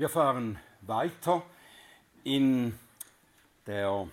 [0.00, 1.44] Wir fahren weiter
[2.24, 2.78] in
[3.66, 4.08] der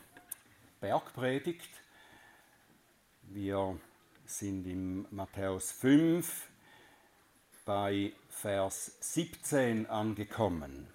[0.82, 1.70] Bergpredigt.
[3.21, 3.79] Wir
[4.26, 6.50] sind im Matthäus 5
[7.63, 10.89] bei Vers 17 angekommen.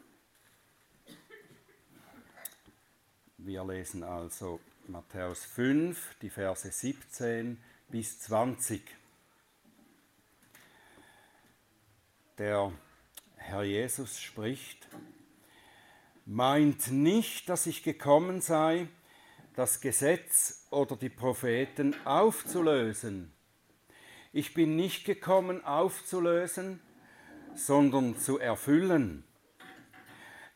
[3.39, 8.83] Wir lesen also Matthäus 5, die Verse 17 bis 20.
[12.37, 12.71] Der
[13.45, 14.87] Herr Jesus spricht,
[16.25, 18.87] meint nicht, dass ich gekommen sei,
[19.55, 23.33] das Gesetz oder die Propheten aufzulösen.
[24.33, 26.81] Ich bin nicht gekommen aufzulösen,
[27.55, 29.25] sondern zu erfüllen.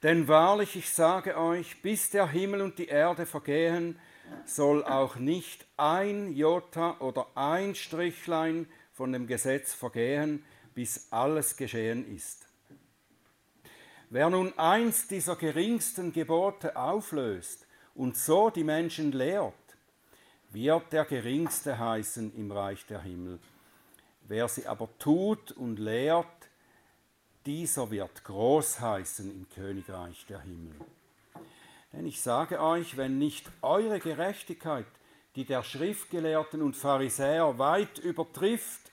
[0.02, 3.98] Denn wahrlich, ich sage euch, bis der Himmel und die Erde vergehen,
[4.44, 12.14] soll auch nicht ein Jota oder ein Strichlein von dem Gesetz vergehen, bis alles geschehen
[12.14, 12.45] ist.
[14.08, 19.54] Wer nun eins dieser geringsten Gebote auflöst und so die Menschen lehrt,
[20.50, 23.40] wird der geringste heißen im Reich der Himmel.
[24.28, 26.26] Wer sie aber tut und lehrt,
[27.46, 30.76] dieser wird groß heißen im Königreich der Himmel.
[31.92, 34.86] Denn ich sage euch, wenn nicht eure Gerechtigkeit,
[35.34, 38.92] die der Schriftgelehrten und Pharisäer weit übertrifft,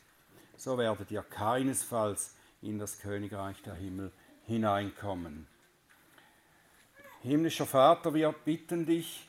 [0.58, 4.12] so werdet ihr keinesfalls in das Königreich der Himmel
[4.46, 5.48] hineinkommen.
[7.22, 9.28] Himmlischer Vater, wir bitten dich,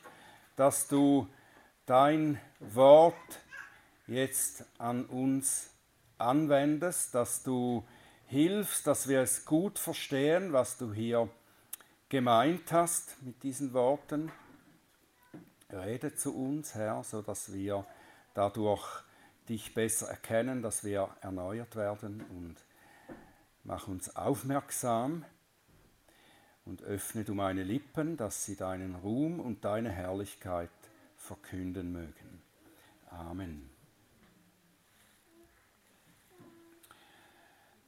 [0.56, 1.28] dass du
[1.86, 3.14] dein Wort
[4.06, 5.70] jetzt an uns
[6.18, 7.86] anwendest, dass du
[8.26, 11.28] hilfst, dass wir es gut verstehen, was du hier
[12.08, 14.32] gemeint hast mit diesen Worten.
[15.72, 17.86] Rede zu uns, Herr, so dass wir
[18.34, 18.84] dadurch
[19.48, 22.56] dich besser erkennen, dass wir erneuert werden und
[23.66, 25.24] Mach uns aufmerksam
[26.66, 30.68] und öffne du meine Lippen, dass sie deinen Ruhm und deine Herrlichkeit
[31.16, 32.42] verkünden mögen.
[33.08, 33.70] Amen.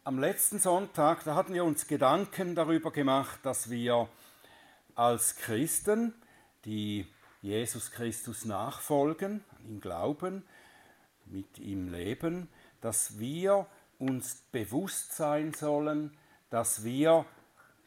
[0.02, 4.08] Am letzten Sonntag, da hatten wir uns Gedanken darüber gemacht, dass wir
[4.94, 6.14] als Christen,
[6.64, 7.06] die
[7.42, 10.42] Jesus Christus nachfolgen, an ihn glauben,
[11.26, 12.48] mit ihm leben,
[12.80, 13.66] dass wir
[13.98, 16.16] uns bewusst sein sollen,
[16.50, 17.24] dass wir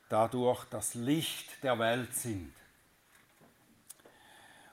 [0.10, 2.54] dadurch das Licht der Welt sind.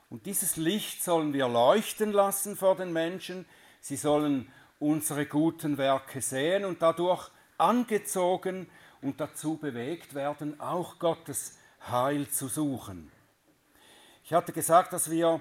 [0.08, 3.44] Und dieses Licht sollen wir leuchten lassen vor den Menschen.
[3.80, 8.68] Sie sollen unsere guten Werke sehen und dadurch angezogen
[9.02, 11.58] und dazu bewegt werden, auch Gottes
[11.90, 13.10] Heil zu suchen.
[14.24, 15.40] Ich hatte gesagt, dass wir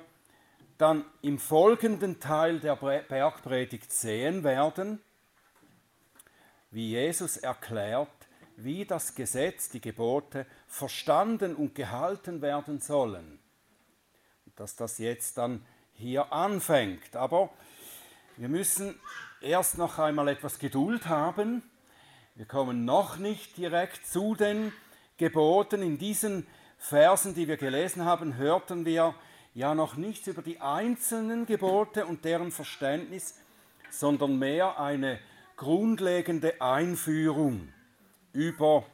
[0.77, 5.01] dann im folgenden Teil der Bergpredigt sehen werden,
[6.75, 8.09] wie Jesus erklärt,
[8.57, 13.39] wie das Gesetz, die Gebote verstanden und gehalten werden sollen.
[14.57, 17.15] Dass das jetzt dann hier anfängt.
[17.15, 17.49] Aber
[18.35, 18.99] wir müssen
[19.39, 21.63] erst noch einmal etwas Geduld haben.
[22.35, 24.73] Wir kommen noch nicht direkt zu den
[25.15, 25.81] Geboten.
[25.81, 26.45] In diesen
[26.77, 29.15] Versen, die wir gelesen haben, hörten wir
[29.53, 33.39] ja noch nichts über die einzelnen Gebote und deren Verständnis,
[33.89, 35.21] sondern mehr eine
[35.55, 37.73] grundlegende Einführung
[38.33, 38.85] über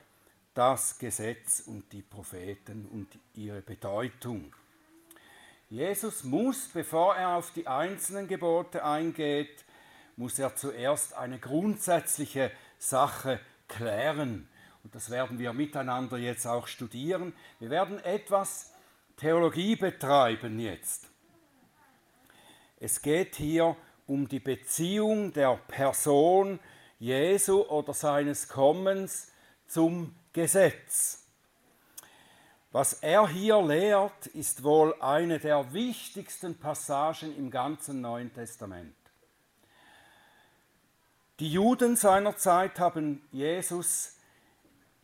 [0.53, 4.53] das Gesetz und die Propheten und ihre Bedeutung.
[5.69, 9.63] Jesus muss, bevor er auf die einzelnen Gebote eingeht,
[10.17, 14.49] muss er zuerst eine grundsätzliche Sache klären.
[14.83, 17.33] Und das werden wir miteinander jetzt auch studieren.
[17.59, 18.73] Wir werden etwas
[19.15, 21.07] Theologie betreiben jetzt.
[22.79, 26.59] Es geht hier um um die Beziehung der Person
[26.99, 29.31] Jesu oder seines Kommens
[29.67, 31.25] zum Gesetz.
[32.71, 38.95] Was er hier lehrt, ist wohl eine der wichtigsten Passagen im ganzen Neuen Testament.
[41.39, 44.15] Die Juden seiner Zeit haben Jesus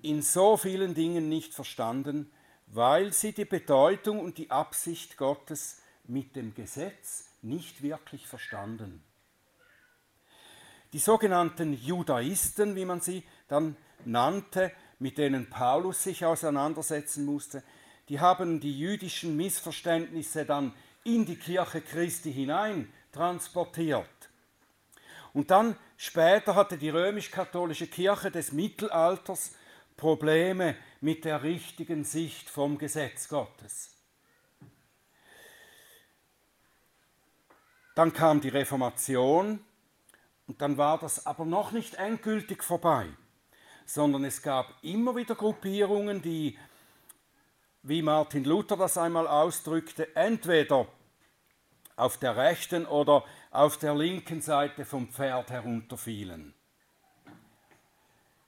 [0.02, 2.32] in so vielen Dingen nicht verstanden,
[2.68, 9.04] weil sie die Bedeutung und die Absicht Gottes mit dem Gesetz nicht wirklich verstanden.
[10.94, 13.76] Die sogenannten Judaisten, wie man sie dann
[14.06, 17.64] nannte, mit denen Paulus sich auseinandersetzen musste,
[18.10, 20.74] die haben die jüdischen Missverständnisse dann
[21.04, 24.08] in die Kirche Christi hinein transportiert.
[25.34, 29.52] Und dann später hatte die römisch-katholische Kirche des Mittelalters
[29.98, 33.97] Probleme mit der richtigen Sicht vom Gesetz Gottes.
[37.98, 39.60] Dann kam die Reformation
[40.46, 43.08] und dann war das aber noch nicht endgültig vorbei,
[43.88, 46.60] sondern es gab immer wieder Gruppierungen, die,
[47.82, 50.88] wie Martin Luther das einmal ausdrückte, entweder
[51.96, 56.54] auf der rechten oder auf der linken Seite vom Pferd herunterfielen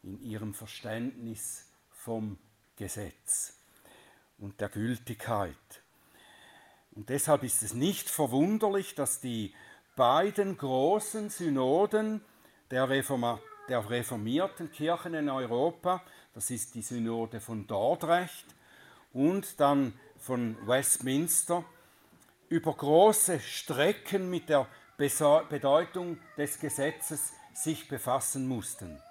[0.04, 2.38] in ihrem Verständnis vom
[2.76, 3.58] Gesetz
[4.38, 5.82] und der Gültigkeit.
[6.92, 9.54] Und deshalb ist es nicht verwunderlich, dass die
[9.96, 12.22] beiden großen Synoden
[12.72, 16.02] der, Reforma der reformierten Kirchen in Europa,
[16.34, 18.46] das ist die Synode von Dordrecht
[19.14, 21.64] und dann von Westminster,
[22.50, 29.02] über große Strecken mit der Bedeutung des Gesetzes sich befassen mussten.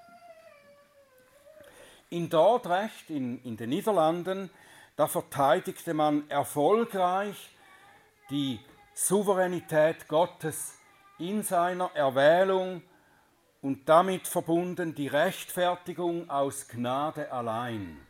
[2.11, 4.51] In Dordrecht, in, in den Niederlanden,
[4.97, 7.51] da verteidigte man erfolgreich
[8.31, 8.61] die
[8.95, 10.79] Souveränität Gottes
[11.19, 12.83] in seiner Erwählung
[13.63, 18.07] und damit verbunden die Rechtfertigung aus Gnade allein.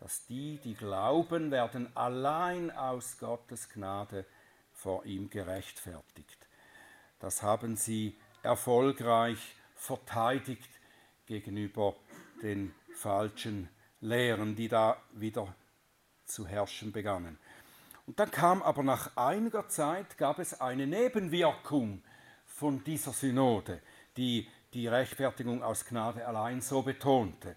[0.00, 4.26] Dass die, die glauben, werden allein aus Gottes Gnade
[4.72, 6.48] vor ihm gerechtfertigt.
[7.20, 10.68] Das haben sie erfolgreich verteidigt
[11.26, 11.94] gegenüber
[12.42, 13.68] den falschen
[14.00, 15.54] Lehren, die da wieder
[16.26, 17.38] zu herrschen begannen.
[18.06, 22.02] Und dann kam aber nach einiger Zeit, gab es eine Nebenwirkung
[22.46, 23.80] von dieser Synode,
[24.16, 27.56] die die Rechtfertigung aus Gnade allein so betonte.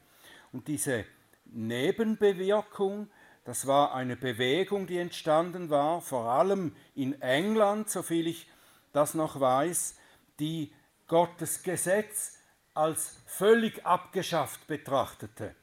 [0.54, 1.06] Und diese
[1.46, 3.10] Nebenbewirkung,
[3.44, 8.50] das war eine Bewegung, die entstanden war, vor allem in England, soviel ich
[8.94, 9.98] das noch weiß,
[10.40, 10.72] die
[11.08, 12.40] Gottes Gesetz
[12.74, 15.56] als völlig abgeschafft betrachtete.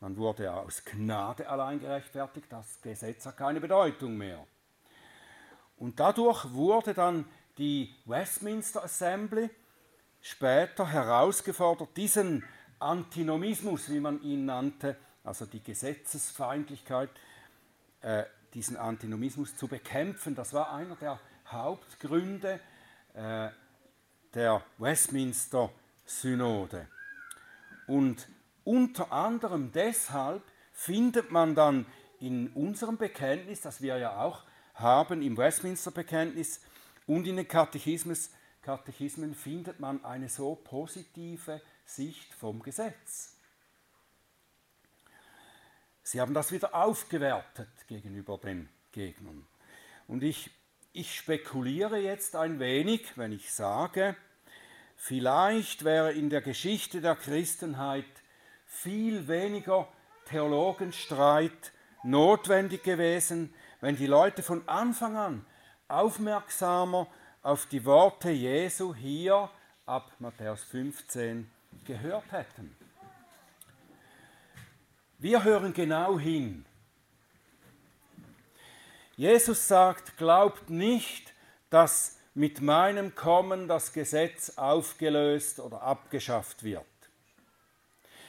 [0.00, 4.46] Man wurde aus Gnade allein gerechtfertigt, das Gesetz hat keine Bedeutung mehr.
[5.78, 7.24] Und dadurch wurde dann
[7.58, 9.48] die Westminster Assembly
[10.20, 12.44] später herausgefordert, diesen
[12.78, 17.10] Antinomismus, wie man ihn nannte, also die Gesetzesfeindlichkeit,
[18.02, 20.34] äh, diesen Antinomismus zu bekämpfen.
[20.34, 22.60] Das war einer der Hauptgründe
[23.14, 23.48] äh,
[24.34, 25.70] der Westminster
[26.04, 26.86] Synode.
[27.86, 28.28] Und
[28.66, 30.42] unter anderem deshalb
[30.72, 31.86] findet man dann
[32.20, 34.42] in unserem Bekenntnis, das wir ja auch
[34.74, 36.60] haben, im Westminster Bekenntnis
[37.06, 38.30] und in den Katechismus,
[38.62, 43.36] Katechismen findet man eine so positive Sicht vom Gesetz.
[46.02, 49.46] Sie haben das wieder aufgewertet gegenüber den Gegnern.
[50.08, 50.50] Und ich,
[50.92, 54.16] ich spekuliere jetzt ein wenig, wenn ich sage,
[54.96, 58.04] vielleicht wäre in der Geschichte der Christenheit
[58.82, 59.88] viel weniger
[60.26, 65.46] Theologenstreit notwendig gewesen, wenn die Leute von Anfang an
[65.88, 67.06] aufmerksamer
[67.42, 69.48] auf die Worte Jesu hier
[69.86, 71.50] ab Matthäus 15
[71.84, 72.76] gehört hätten.
[75.18, 76.66] Wir hören genau hin.
[79.16, 81.32] Jesus sagt, glaubt nicht,
[81.70, 86.84] dass mit meinem Kommen das Gesetz aufgelöst oder abgeschafft wird.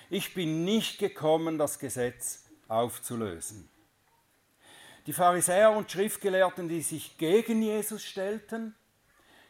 [0.10, 3.70] Ich bin nicht gekommen, das Gesetz aufzulösen.
[5.06, 8.76] Die Pharisäer und Schriftgelehrten, die sich gegen Jesus stellten,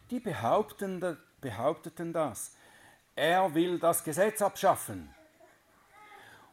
[0.09, 2.55] die behaupten, behaupteten das.
[3.15, 5.13] Er will das Gesetz abschaffen.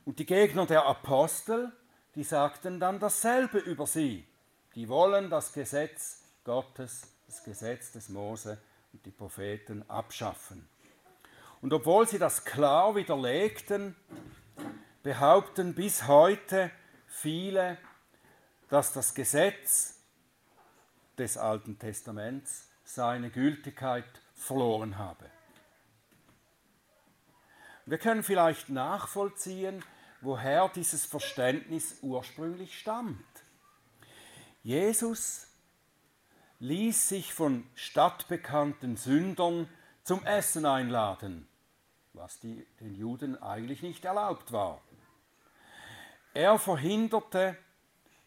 [0.05, 1.73] Und die Gegner der Apostel,
[2.15, 4.27] die sagten dann dasselbe über sie.
[4.75, 8.59] Die wollen das Gesetz Gottes, das Gesetz des Mose
[8.93, 10.69] und die Propheten abschaffen.
[11.65, 13.97] Und obwohl sie das klar widerlegten,
[15.03, 16.71] behaupten bis heute
[17.07, 17.79] viele,
[18.69, 19.99] dass das Gesetz
[21.17, 24.05] des Alten Testaments seine Gültigkeit
[24.35, 25.25] verloren habe.
[27.87, 29.83] Wir können vielleicht nachvollziehen,
[30.21, 33.25] woher dieses Verständnis ursprünglich stammt.
[34.63, 35.47] Jesus
[36.59, 39.67] ließ sich von stadtbekannten Sündern
[40.03, 41.49] zum Essen einladen
[42.15, 44.81] was die, den Juden eigentlich nicht erlaubt war.
[46.33, 47.57] Er verhinderte,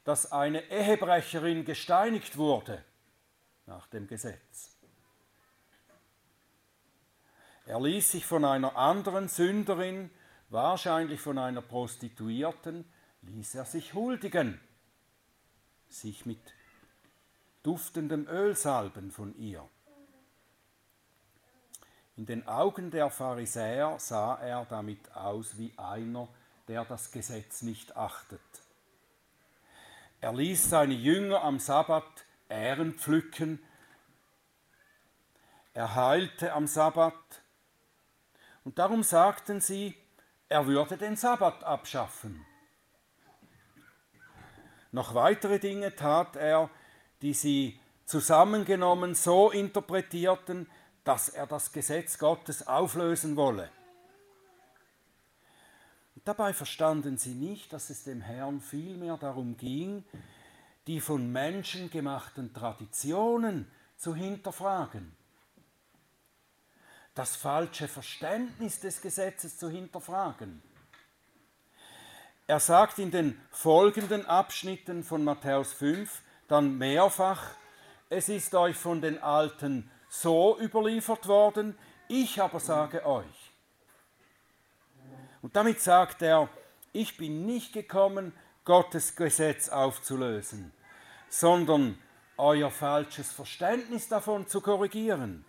[0.03, 2.84] dass eine Ehebrecherin gesteinigt wurde
[3.65, 4.77] nach dem Gesetz.
[7.65, 10.10] Er ließ sich von einer anderen Sünderin,
[10.50, 12.86] wahrscheinlich von einer Prostituierten,
[13.24, 14.62] ließ er sich huldigen,
[15.89, 16.39] sich mit
[17.63, 19.67] duftendem Öl salben von ihr.
[22.17, 26.27] In den Augen der Pharisäer sah er damit aus wie einer,
[26.67, 28.41] der das Gesetz nicht achtet.
[30.19, 33.59] Er ließ seine Jünger am Sabbat Ähren pflücken.
[35.75, 37.13] Er heilte am Sabbat.
[38.63, 39.95] Und darum sagten sie,
[40.50, 42.43] er würde den Sabbat abschaffen.
[44.91, 46.71] Noch weitere Dinge tat er,
[47.21, 50.67] die sie zusammengenommen so interpretierten,
[51.07, 53.69] dass er das Gesetz Gottes auflösen wolle.
[56.15, 60.03] Und dabei verstanden sie nicht, dass es dem Herrn vielmehr darum ging,
[60.85, 65.15] die von Menschen gemachten Traditionen zu hinterfragen,
[67.15, 70.61] das falsche Verständnis des Gesetzes zu hinterfragen.
[72.47, 77.51] Er sagt in den folgenden Abschnitten von Matthäus 5 dann mehrfach,
[78.09, 83.53] es ist euch von den Alten so überliefert worden, ich aber sage euch.
[85.41, 86.49] Und damit sagt er,
[86.93, 88.33] ich bin nicht gekommen,
[88.65, 90.73] Gottes Gesetz aufzulösen,
[91.29, 91.97] sondern
[92.37, 95.45] euer falsches Verständnis davon zu korrigieren.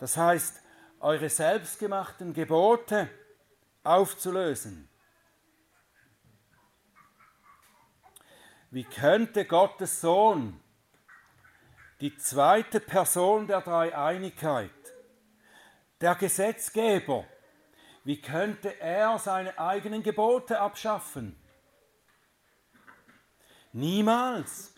[0.00, 0.62] Das heißt,
[1.00, 3.08] eure selbstgemachten Gebote
[3.84, 4.88] aufzulösen.
[8.70, 10.60] Wie könnte Gottes Sohn,
[12.00, 14.70] die zweite Person der Dreieinigkeit,
[16.00, 17.24] der Gesetzgeber,
[18.04, 21.36] wie könnte er seine eigenen Gebote abschaffen?
[23.72, 24.74] Niemals.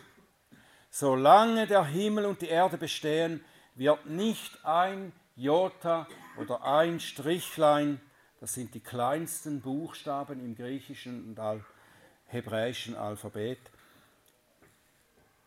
[0.89, 3.45] Solange der Himmel und die Erde bestehen,
[3.77, 8.00] wird nicht ein Jota oder ein Strichlein,
[8.41, 11.65] das sind die kleinsten Buchstaben im griechischen und
[12.27, 13.61] hebräischen Alphabet,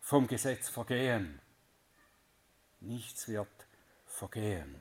[0.00, 1.40] vom Gesetz vergehen.
[2.84, 3.48] Nichts wird
[4.06, 4.80] vergehen.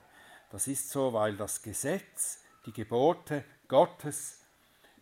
[0.51, 4.39] Das ist so, weil das Gesetz, die Gebote Gottes,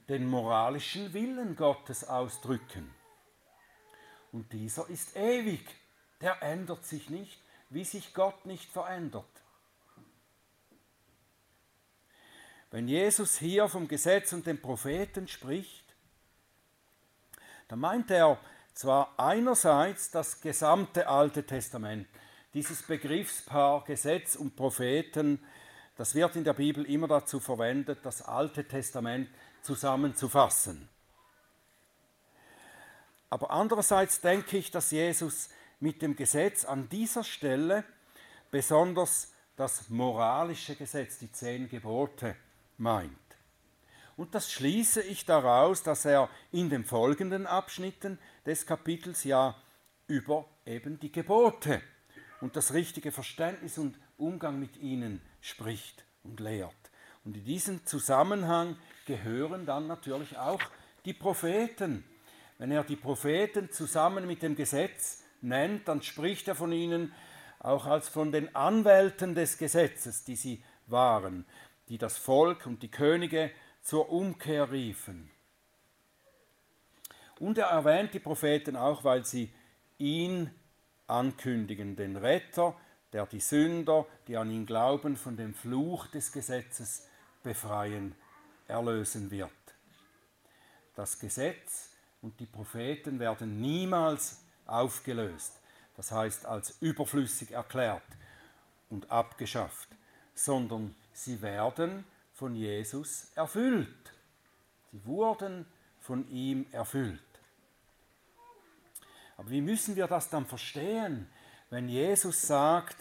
[0.08, 2.94] den moralischen Willen Gottes ausdrücken.
[4.32, 5.68] Und dieser ist ewig,
[6.22, 9.26] der ändert sich nicht, wie sich Gott nicht verändert.
[12.70, 15.84] Wenn Jesus hier vom Gesetz und den Propheten spricht,
[17.68, 18.40] dann meint er
[18.74, 22.08] zwar einerseits das gesamte Alte Testament,
[22.54, 25.40] dieses Begriffspaar Gesetz und Propheten,
[25.96, 29.30] das wird in der Bibel immer dazu verwendet, das Alte Testament
[29.62, 30.90] zusammenzufassen.
[33.30, 37.86] Aber andererseits denke ich, dass Jesus mit dem Gesetz an dieser Stelle
[38.52, 42.36] besonders das moralische Gesetz, die zehn Gebote,
[42.78, 43.16] meint.
[44.18, 49.56] Und das schließe ich daraus, dass er in den folgenden Abschnitten des Kapitels ja
[50.08, 51.82] über eben die Gebote
[52.42, 56.74] und das richtige Verständnis und Umgang mit ihnen spricht und lehrt.
[57.24, 60.62] Und in diesen Zusammenhang gehören dann natürlich auch
[61.06, 62.04] die Propheten,
[62.58, 67.14] wenn er die Propheten zusammen mit dem Gesetz nennt, dann spricht er von ihnen
[67.60, 71.46] auch als von den Anwälten des Gesetzes, die sie waren,
[71.90, 75.30] die das Volk und die Könige zur Umkehr riefen.
[77.40, 79.52] Und er erwähnt die Propheten auch, weil sie
[79.98, 80.52] ihn
[81.12, 82.76] ankündigen, den Retter,
[83.14, 87.08] der die Sünder, die an ihn glauben, von dem Fluch des Gesetzes
[87.44, 88.16] befreien,
[88.68, 89.52] erlösen wird.
[90.96, 91.90] Das Gesetz
[92.22, 95.60] und die Propheten werden niemals aufgelöst,
[95.98, 98.04] das heißt als überflüssig erklärt
[98.90, 99.90] und abgeschafft,
[100.34, 104.14] sondern sie werden von Jesus erfüllt.
[104.92, 105.66] Sie wurden
[106.00, 107.22] von ihm erfüllt.
[109.42, 111.28] Aber wie müssen wir das dann verstehen,
[111.72, 112.96] wenn Jesus sagt,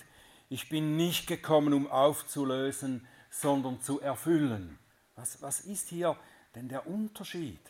[0.48, 4.78] ich bin nicht gekommen, um aufzulösen, sondern zu erfüllen?
[5.16, 6.16] Was, was ist hier
[6.54, 7.60] denn der Unterschied?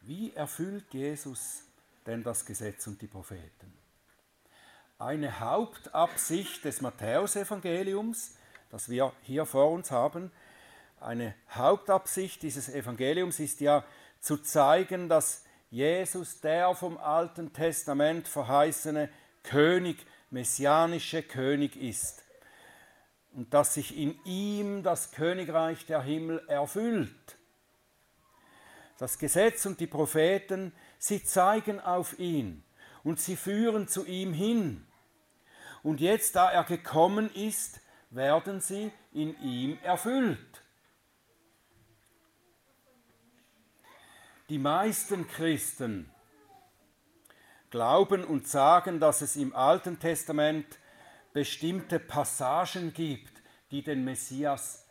[0.00, 1.64] Wie erfüllt Jesus
[2.06, 3.74] denn das Gesetz und die Propheten?
[4.98, 8.38] Eine Hauptabsicht des Matthäusevangeliums,
[8.70, 10.32] das wir hier vor uns haben,
[11.00, 13.84] eine Hauptabsicht dieses Evangeliums ist ja
[14.20, 15.43] zu zeigen, dass
[15.74, 19.08] Jesus der vom Alten Testament verheißene
[19.42, 22.22] König, messianische König ist
[23.32, 27.36] und dass sich in ihm das Königreich der Himmel erfüllt
[28.98, 32.64] das Gesetz und die Propheten, sie zeigen auf ihn
[33.02, 34.86] und sie führen zu ihm hin.
[35.82, 40.63] Und jetzt, da er gekommen ist, werden sie in ihm erfüllt.
[44.54, 46.08] Die meisten Christen
[47.70, 50.78] glauben und sagen, dass es im Alten Testament
[51.32, 53.32] bestimmte Passagen gibt,
[53.72, 54.86] die den Messias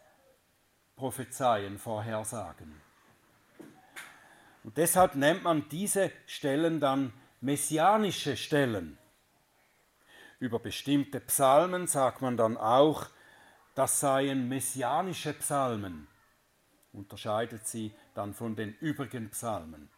[0.97, 2.81] prophezeien, vorhersagen.
[4.65, 8.97] Und deshalb nennt man diese Stellen dann messianische Stellen.
[10.39, 13.07] Über bestimmte Psalmen sagt man dann auch,
[13.75, 16.09] das seien messianische Psalmen,
[16.93, 19.89] unterscheidet sie dann von den übrigen Psalmen,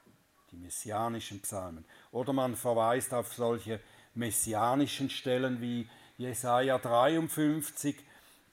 [0.52, 1.86] die messianischen Psalmen.
[2.12, 3.80] Oder man verweist auf solche
[4.14, 7.98] messianischen Stellen wie Jesaja 53,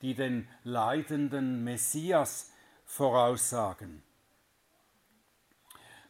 [0.02, 2.50] die den leidenden Messias
[2.84, 4.02] voraussagen.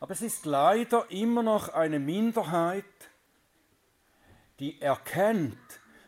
[0.01, 2.85] Aber es ist leider immer noch eine Minderheit,
[4.59, 5.59] die erkennt,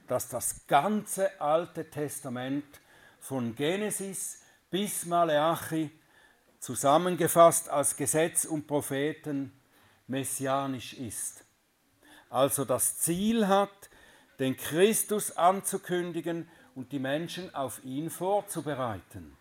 [0.08, 2.80] dass das ganze Alte Testament
[3.20, 5.90] von Genesis bis Maleachi
[6.64, 9.52] zusammengefasst als Gesetz und Propheten
[10.06, 11.44] messianisch ist.
[12.30, 13.90] Also das Ziel hat,
[14.38, 19.37] den Christus anzukündigen und die Menschen auf ihn vorzubereiten.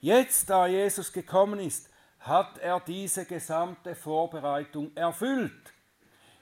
[0.00, 5.72] Jetzt, da Jesus gekommen ist, hat er diese gesamte Vorbereitung erfüllt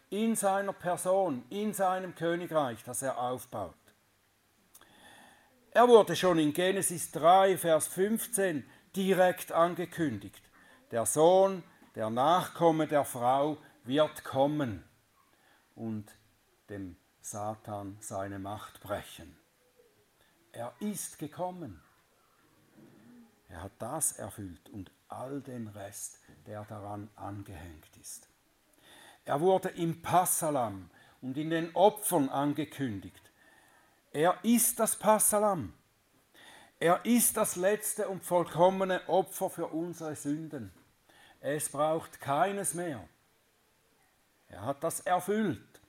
[0.09, 3.75] in seiner Person, in seinem Königreich, das er aufbaut.
[5.73, 8.65] Er wurde schon in Genesis 3, Vers 15
[8.97, 10.43] direkt angekündigt.
[10.91, 11.63] Der Sohn,
[11.95, 14.85] der Nachkomme der Frau wird kommen
[15.75, 16.07] und
[16.69, 19.37] dem Satan seine Macht brechen.
[20.53, 21.83] Er ist gekommen.
[23.49, 28.29] Er hat das erfüllt und all den Rest, der daran angehängt ist.
[29.25, 30.91] Er wurde im Passalam
[31.23, 33.31] und in den Opfern angekündigt.
[34.13, 35.73] Er ist das Passalam.
[36.79, 40.73] Er ist das letzte und vollkommene Opfer für unsere Sünden.
[41.41, 43.07] Es braucht keines mehr.
[44.49, 45.81] Er hat das erfüllt.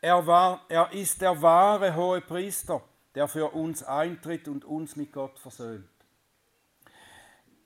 [0.00, 2.82] Er, war, er ist der wahre hohe Priester,
[3.14, 5.88] der für uns eintritt und uns mit Gott versöhnt.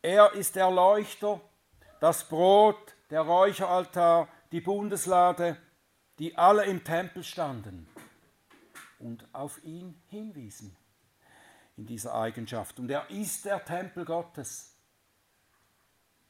[0.02, 1.40] Er ist der Leuchter,
[2.00, 5.56] das Brot, der Räucheraltar, die Bundeslade,
[6.18, 7.88] die alle im Tempel standen
[8.98, 10.76] und auf ihn hinwiesen
[11.78, 12.78] in dieser Eigenschaft.
[12.78, 14.74] Und er ist der Tempel Gottes.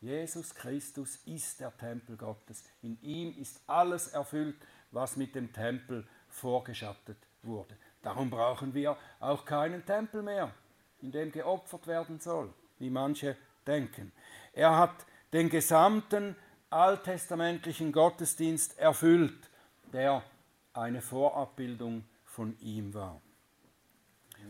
[0.00, 2.63] Jesus Christus ist der Tempel Gottes.
[2.82, 4.56] In ihm ist alles erfüllt,
[4.93, 7.76] was mit dem Tempel vorgeschattet wurde.
[8.02, 10.54] Darum brauchen wir auch keinen Tempel mehr,
[11.00, 14.13] in dem geopfert werden soll, wie manche denken.
[14.52, 16.37] Er hat den gesamten
[16.71, 19.50] alttestamentlichen Gottesdienst erfüllt,
[19.93, 20.23] der
[20.75, 23.21] eine Vorabbildung von ihm war.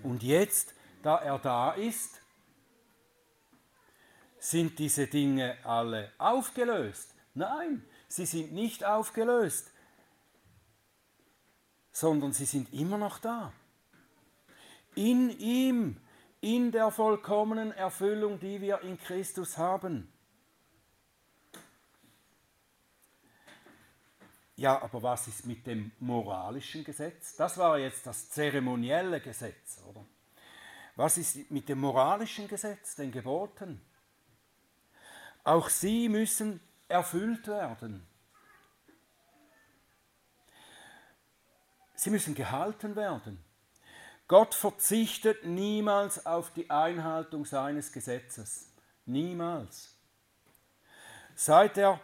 [0.03, 2.21] Und jetzt, da er da ist,
[4.39, 7.15] sind diese Dinge alle aufgelöst?
[7.35, 9.73] Nein, sie sind nicht aufgelöst,
[11.93, 13.53] sondern sie sind immer noch da.
[14.95, 16.01] In ihm,
[16.41, 20.13] in der vollkommenen Erfüllung, die wir in Christus haben.
[24.57, 27.37] Ja, aber was ist mit dem moralischen Gesetz?
[27.37, 30.05] Das war jetzt das zeremonielle Gesetz, oder?
[30.99, 33.81] Was ist mit dem moralischen Gesetz, den Geboten?
[35.45, 36.59] Auch sie müssen
[36.89, 38.05] erfüllt werden.
[41.95, 43.39] Sie müssen gehalten werden.
[44.27, 48.73] Gott verzichtet niemals auf die Einhaltung seines Gesetzes.
[49.07, 49.97] Niemals.
[51.37, 52.01] Seit er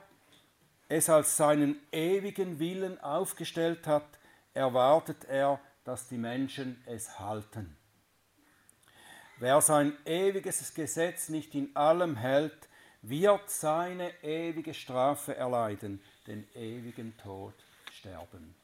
[0.88, 4.20] es als seinen ewigen Willen aufgestellt hat,
[4.52, 7.76] erwartet er, dass die Menschen es halten.
[9.44, 12.66] Wer sein ewiges Gesetz nicht in allem hält,
[13.02, 17.52] wird seine ewige Strafe erleiden, den ewigen Tod
[17.92, 18.54] sterben.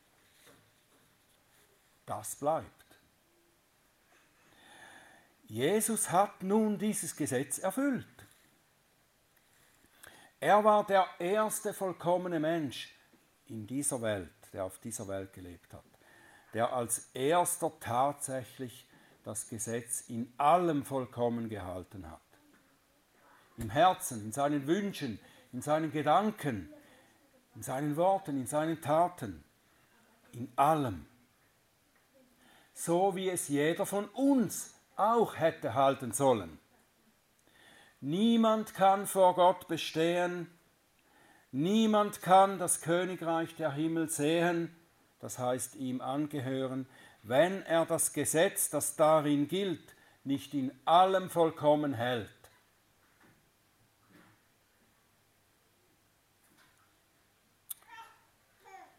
[2.06, 2.86] Das bleibt.
[5.48, 8.06] Jesus hat nun dieses Gesetz erfüllt.
[10.40, 12.94] Er war der erste vollkommene Mensch
[13.48, 15.84] in dieser Welt, der auf dieser Welt gelebt hat,
[16.54, 18.86] der als erster tatsächlich
[19.24, 22.20] das Gesetz in allem vollkommen gehalten hat
[23.60, 25.20] im Herzen, in seinen Wünschen,
[25.52, 26.72] in seinen Gedanken,
[27.54, 29.44] in seinen Worten, in seinen Taten,
[30.32, 31.06] in allem.
[32.72, 36.58] So wie es jeder von uns auch hätte halten sollen.
[38.00, 40.50] Niemand kann vor Gott bestehen,
[41.52, 44.74] niemand kann das Königreich der Himmel sehen,
[45.20, 46.86] das heißt ihm angehören,
[47.22, 52.28] wenn er das Gesetz, das darin gilt, nicht in allem vollkommen hält.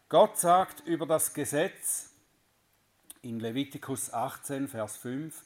[0.10, 2.13] Gott sagt über das Gesetz
[3.21, 5.45] in Levitikus 18, Vers 5,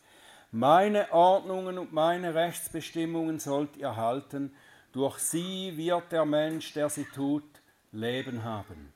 [0.52, 4.56] meine Ordnungen und meine Rechtsbestimmungen sollt ihr halten,
[4.92, 7.44] durch sie wird der Mensch, der sie tut,
[7.92, 8.95] Leben haben.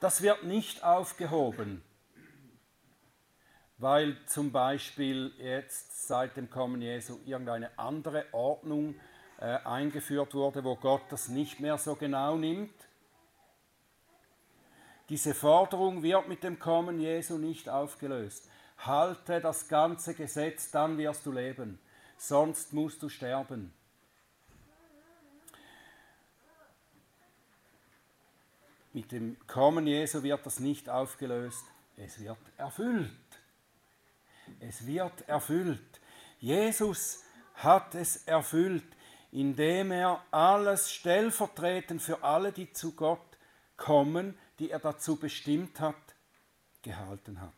[0.00, 1.82] Das wird nicht aufgehoben,
[3.78, 8.94] weil zum Beispiel jetzt seit dem Kommen Jesu irgendeine andere Ordnung
[9.38, 12.74] äh, eingeführt wurde, wo Gott das nicht mehr so genau nimmt.
[15.08, 18.50] Diese Forderung wird mit dem Kommen Jesu nicht aufgelöst.
[18.78, 21.78] Halte das ganze Gesetz, dann wirst du leben,
[22.18, 23.72] sonst musst du sterben.
[28.96, 31.66] Mit dem Kommen Jesu wird das nicht aufgelöst,
[31.98, 33.10] es wird erfüllt.
[34.58, 36.00] Es wird erfüllt.
[36.38, 37.22] Jesus
[37.56, 38.86] hat es erfüllt,
[39.32, 43.36] indem er alles stellvertretend für alle, die zu Gott
[43.76, 46.14] kommen, die er dazu bestimmt hat,
[46.80, 47.52] gehalten hat.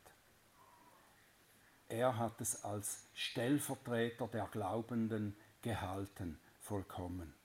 [1.89, 7.38] Er hat es als Stellvertreter der Glaubenden gehalten, vollkommen.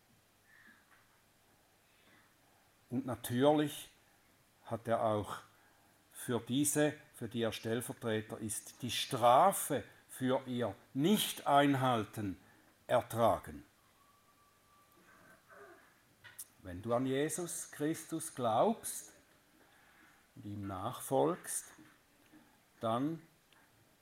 [2.94, 3.90] Und natürlich
[4.66, 5.38] hat er auch
[6.12, 12.38] für diese, für die er Stellvertreter ist, die Strafe für ihr Nicht-Einhalten
[12.86, 13.66] ertragen.
[16.62, 19.12] Wenn du an Jesus Christus glaubst
[20.36, 21.66] und ihm nachfolgst,
[22.80, 23.20] dann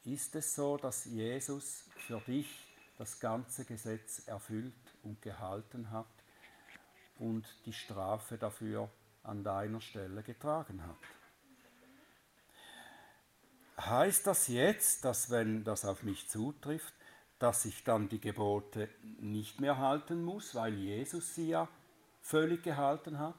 [0.03, 4.73] ist es so, dass Jesus für dich das ganze Gesetz erfüllt
[5.03, 6.20] und gehalten hat
[7.21, 8.89] und die Strafe dafür
[9.23, 10.97] an deiner Stelle getragen hat.
[13.77, 16.93] Heißt das jetzt, dass wenn das auf mich zutrifft,
[17.39, 21.67] dass ich dann die Gebote nicht mehr halten muss, weil Jesus sie ja
[22.21, 23.35] völlig gehalten hat?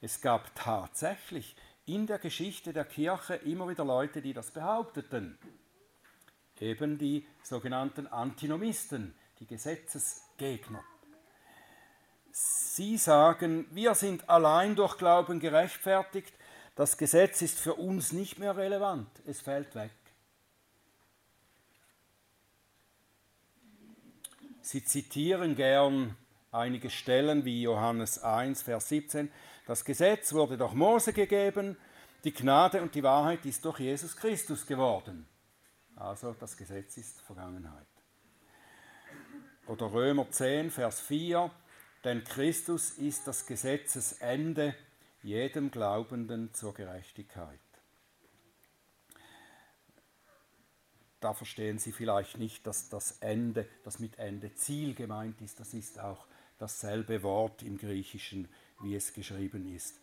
[0.00, 5.38] Es gab tatsächlich in der Geschichte der Kirche immer wieder Leute, die das behaupteten.
[6.60, 10.84] Eben die sogenannten Antinomisten, die Gesetzesgegner.
[12.74, 16.34] Sie sagen, wir sind allein durch Glauben gerechtfertigt,
[16.74, 19.92] das Gesetz ist für uns nicht mehr relevant, es fällt weg.
[24.60, 26.16] Sie zitieren gern
[26.50, 29.30] einige Stellen wie Johannes 1, Vers 17.
[29.68, 31.76] Das Gesetz wurde durch Mose gegeben,
[32.24, 35.28] die Gnade und die Wahrheit ist durch Jesus Christus geworden.
[35.94, 37.86] Also das Gesetz ist Vergangenheit.
[39.68, 41.52] Oder Römer 10, Vers 4.
[42.04, 44.74] Denn Christus ist das Gesetzesende
[45.22, 47.58] jedem Glaubenden zur Gerechtigkeit.
[51.24, 55.58] da verstehen Sie vielleicht nicht, dass das Ende, das mit Ende Ziel gemeint ist.
[55.58, 56.26] Das ist auch
[56.58, 58.46] dasselbe Wort im Griechischen,
[58.82, 59.98] wie es geschrieben ist.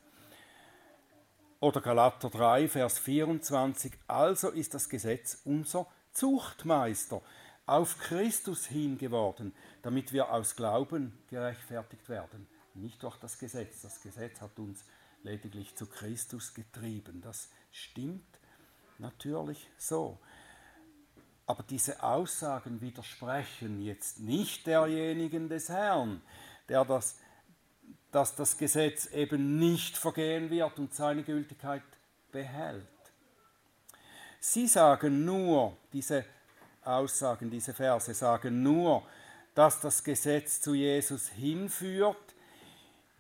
[1.60, 3.94] Oder Galater 3, Vers 24.
[4.08, 7.22] Also ist das Gesetz unser Zuchtmeister
[7.66, 12.48] auf Christus hin geworden, damit wir aus Glauben gerechtfertigt werden.
[12.74, 13.82] Nicht durch das Gesetz.
[13.82, 14.84] Das Gesetz hat uns
[15.24, 17.22] lediglich zu Christus getrieben.
[17.22, 18.40] Das stimmt
[18.98, 20.20] natürlich so.
[21.46, 26.22] Aber diese Aussagen widersprechen jetzt nicht derjenigen des Herrn,
[26.70, 27.18] der das,
[28.12, 31.84] dass das Gesetz eben nicht vergehen wird und seine Gültigkeit
[32.32, 32.88] behält.
[34.40, 36.26] Sie sagen nur, diese
[36.84, 39.04] Aussagen, diese Verse sagen nur,
[39.54, 42.36] dass das Gesetz zu Jesus hinführt,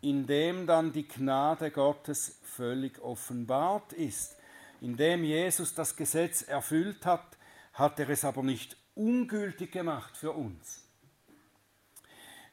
[0.02, 4.36] indem dann die Gnade Gottes völlig offenbart ist.
[4.80, 7.38] Indem Jesus das Gesetz erfüllt hat,
[7.74, 10.82] hat er es aber nicht ungültig gemacht für uns.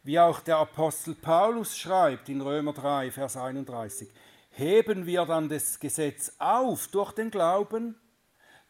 [0.03, 4.09] Wie auch der Apostel Paulus schreibt in Römer 3, Vers 31,
[4.51, 7.97] heben wir dann das Gesetz auf durch den Glauben,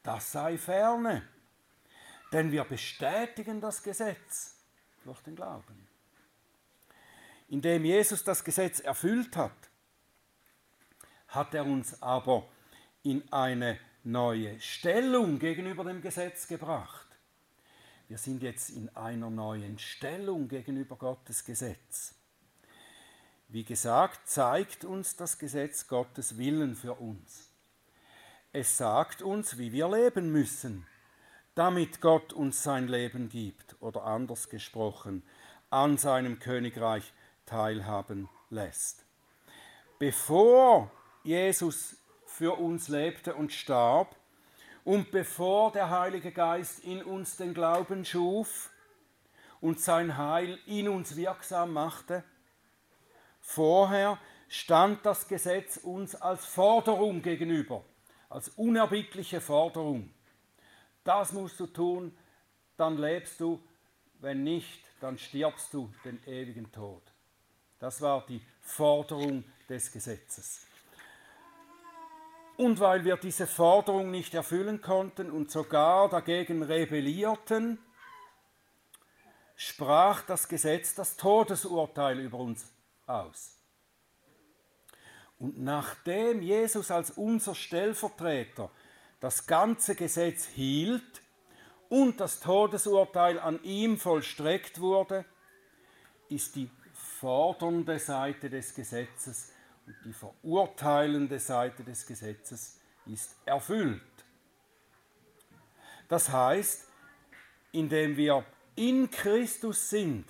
[0.03, 1.22] das sei ferne.
[2.33, 4.57] Denn wir bestätigen das Gesetz
[5.05, 5.88] durch den Glauben.
[7.49, 9.57] Indem Jesus das Gesetz erfüllt hat,
[11.29, 12.47] hat er uns aber
[13.03, 17.07] in eine neue Stellung gegenüber dem Gesetz gebracht.
[18.09, 22.14] Wir sind jetzt in einer neuen Stellung gegenüber Gottes Gesetz.
[23.49, 27.51] Wie gesagt, zeigt uns das Gesetz Gottes Willen für uns.
[28.53, 30.87] Es sagt uns, wie wir leben müssen,
[31.59, 35.25] damit Gott uns sein Leben gibt oder anders gesprochen,
[35.71, 37.12] an seinem Königreich
[37.47, 39.05] teilhaben lässt.
[39.99, 40.88] Bevor
[41.25, 44.14] Jesus für uns lebte und starb
[44.85, 48.71] und bevor der Heilige Geist in uns den Glauben schuf
[49.61, 52.23] und sein Heil in uns wirksam machte,
[53.40, 54.16] vorher
[54.47, 57.85] stand das Gesetz uns als Forderung gegenüber,
[58.29, 60.12] als unerbittliche Forderung.
[61.09, 62.14] Das musst du tun,
[62.77, 63.59] dann lebst du,
[64.21, 67.01] wenn nicht, dann stirbst du den ewigen Tod.
[67.79, 70.66] Das war die Forderung des Gesetzes.
[72.59, 77.79] Und weil wir diese Forderung nicht erfüllen konnten und sogar dagegen rebellierten,
[79.57, 82.71] sprach das Gesetz das Todesurteil über uns
[83.07, 83.57] aus.
[85.38, 88.71] Und nachdem Jesus als unser Stellvertreter
[89.20, 91.22] das ganze Gesetz hielt
[91.88, 95.24] und das Todesurteil an ihm vollstreckt wurde,
[96.28, 99.52] ist die fordernde Seite des Gesetzes
[99.87, 104.02] und die verurteilende Seite des Gesetzes ist erfüllt.
[106.09, 106.87] Das heißt,
[107.72, 108.44] indem wir
[108.76, 110.26] in Christus sind,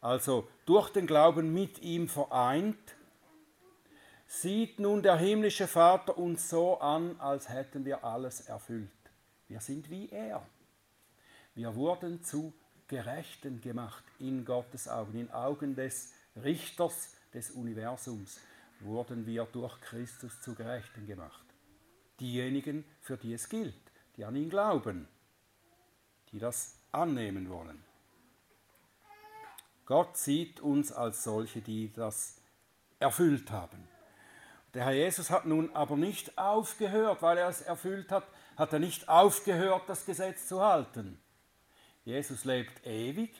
[0.00, 2.96] also durch den Glauben mit ihm vereint,
[4.30, 8.88] sieht nun der himmlische Vater uns so an, als hätten wir alles erfüllt.
[9.48, 10.46] Wir sind wie er.
[11.56, 12.52] Wir wurden zu
[12.86, 18.38] Gerechten gemacht in Gottes Augen, in Augen des Richters des Universums
[18.78, 21.44] wurden wir durch Christus zu Gerechten gemacht.
[22.20, 23.74] Diejenigen, für die es gilt,
[24.16, 25.08] die an ihn glauben,
[26.30, 27.82] die das annehmen wollen.
[29.86, 32.40] Gott sieht uns als solche, die das
[33.00, 33.88] erfüllt haben.
[34.74, 38.24] Der Herr Jesus hat nun aber nicht aufgehört, weil er es erfüllt hat,
[38.56, 41.20] hat er nicht aufgehört, das Gesetz zu halten.
[42.04, 43.30] Jesus lebt ewig,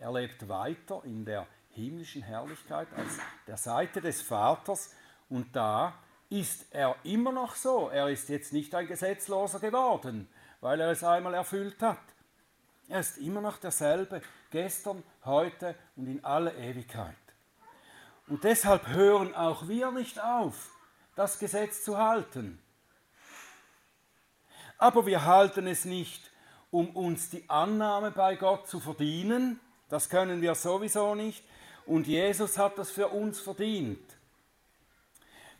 [0.00, 4.94] er lebt weiter in der himmlischen Herrlichkeit als der Seite des Vaters
[5.28, 5.94] und da
[6.28, 7.88] ist er immer noch so.
[7.88, 10.28] Er ist jetzt nicht ein Gesetzloser geworden,
[10.60, 11.98] weil er es einmal erfüllt hat.
[12.88, 17.14] Er ist immer noch derselbe, gestern, heute und in alle Ewigkeit.
[18.28, 20.70] Und deshalb hören auch wir nicht auf,
[21.16, 22.62] das Gesetz zu halten.
[24.76, 26.30] Aber wir halten es nicht,
[26.70, 31.42] um uns die Annahme bei Gott zu verdienen, das können wir sowieso nicht,
[31.86, 34.04] und Jesus hat das für uns verdient.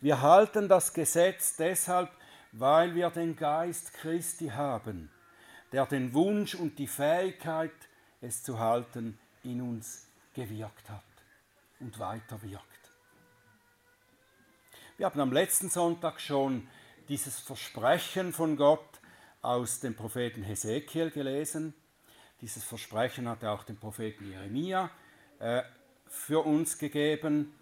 [0.03, 2.11] Wir halten das Gesetz deshalb,
[2.53, 5.11] weil wir den Geist Christi haben,
[5.73, 7.73] der den Wunsch und die Fähigkeit,
[8.21, 11.08] es zu halten, in uns gewirkt hat
[11.81, 12.65] und weiterwirkt.
[14.97, 16.67] Wir haben am letzten Sonntag schon
[17.09, 19.01] dieses Versprechen von Gott
[19.43, 21.75] aus dem Propheten Hesekiel gelesen.
[22.41, 24.91] Dieses Versprechen hat auch dem Propheten Jeremia
[25.39, 25.63] äh,
[26.07, 27.55] für uns gegeben.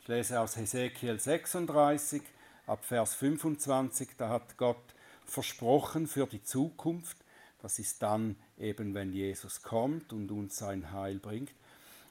[0.00, 2.22] Ich lese aus Hesekiel 36
[2.66, 7.16] ab Vers 25, da hat Gott versprochen für die Zukunft,
[7.60, 11.52] das ist dann eben, wenn Jesus kommt und uns sein Heil bringt.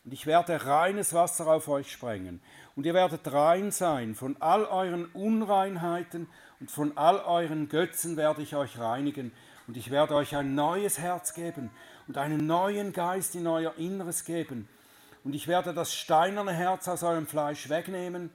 [0.03, 2.41] Und ich werde reines Wasser auf euch sprengen,
[2.75, 6.27] und ihr werdet rein sein, von all euren Unreinheiten
[6.59, 9.31] und von all euren Götzen werde ich euch reinigen,
[9.67, 11.69] und ich werde euch ein neues Herz geben
[12.07, 14.67] und einen neuen Geist in euer Inneres geben.
[15.23, 18.31] Und ich werde das steinerne Herz aus eurem Fleisch wegnehmen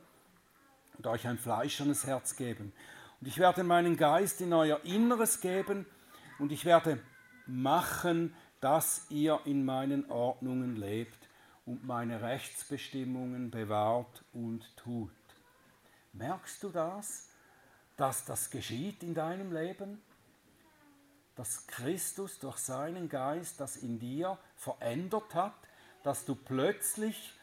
[0.96, 2.72] und euch ein fleischernes Herz geben.
[3.20, 5.84] Und ich werde meinen Geist in euer Inneres geben
[6.38, 7.00] und ich werde
[7.46, 11.25] machen, dass ihr in meinen Ordnungen lebt
[11.66, 15.10] und meine Rechtsbestimmungen bewahrt und tut.
[16.12, 17.28] Merkst du das,
[17.96, 20.00] dass das geschieht in deinem Leben?
[21.34, 25.56] Dass Christus durch seinen Geist das in dir verändert hat,
[26.02, 27.34] dass du plötzlich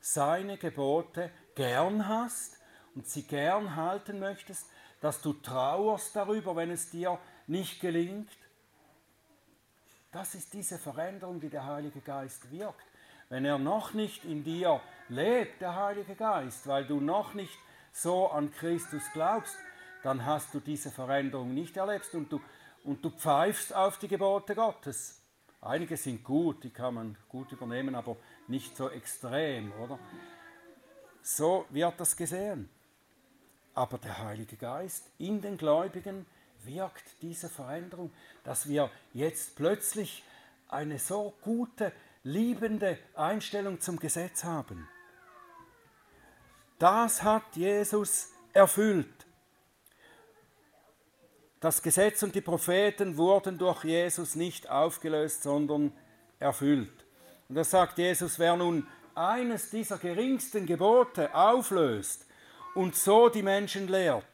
[0.00, 2.58] seine Gebote gern hast
[2.94, 4.66] und sie gern halten möchtest,
[5.00, 8.30] dass du trauerst darüber, wenn es dir nicht gelingt.
[10.10, 12.89] Das ist diese Veränderung, die der Heilige Geist wirkt.
[13.30, 17.56] Wenn er noch nicht in dir lebt, der Heilige Geist, weil du noch nicht
[17.92, 19.54] so an Christus glaubst,
[20.02, 22.40] dann hast du diese Veränderung nicht erlebt und du,
[22.82, 25.22] und du pfeifst auf die Gebote Gottes.
[25.60, 28.16] Einige sind gut, die kann man gut übernehmen, aber
[28.48, 30.00] nicht so extrem, oder?
[31.22, 32.68] So wird das gesehen.
[33.74, 36.26] Aber der Heilige Geist in den Gläubigen
[36.64, 38.10] wirkt diese Veränderung,
[38.42, 40.24] dass wir jetzt plötzlich
[40.68, 44.88] eine so gute, liebende Einstellung zum Gesetz haben.
[46.78, 49.26] Das hat Jesus erfüllt.
[51.60, 55.92] Das Gesetz und die Propheten wurden durch Jesus nicht aufgelöst, sondern
[56.38, 57.04] erfüllt.
[57.48, 62.26] Und da sagt Jesus, wer nun eines dieser geringsten Gebote auflöst
[62.74, 64.24] und so die Menschen lehrt,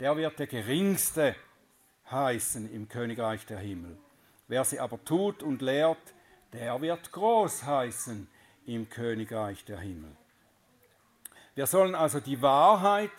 [0.00, 1.34] der wird der geringste
[2.10, 3.96] heißen im Königreich der Himmel.
[4.48, 6.12] Wer sie aber tut und lehrt,
[6.52, 8.28] der wird groß heißen
[8.66, 10.14] im Königreich der Himmel.
[11.54, 13.10] Wir sollen also die Wahrheit,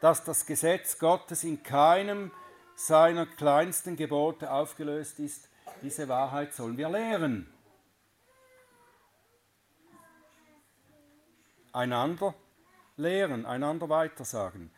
[0.00, 2.30] dass das Gesetz Gottes in keinem
[2.74, 5.48] seiner kleinsten Gebote aufgelöst ist.
[5.82, 7.52] Diese Wahrheit sollen wir lehren.
[11.72, 12.34] Einander
[12.96, 14.70] lehren, einander weitersagen.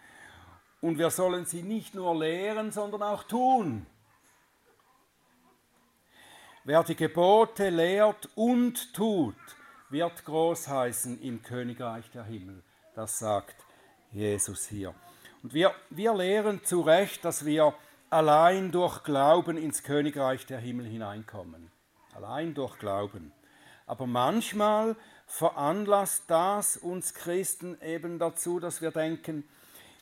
[0.80, 3.86] Und wir sollen sie nicht nur lehren, sondern auch tun.
[6.64, 9.34] Wer die Gebote lehrt und tut,
[9.90, 12.62] wird groß heißen im Königreich der Himmel.
[12.94, 13.56] Das sagt
[14.12, 14.94] Jesus hier.
[15.42, 17.74] Und wir, wir lehren zu Recht, dass wir
[18.10, 21.72] allein durch Glauben ins Königreich der Himmel hineinkommen.
[22.14, 23.32] Allein durch Glauben.
[23.88, 24.94] Aber manchmal
[25.26, 29.42] veranlasst das uns Christen eben dazu, dass wir denken,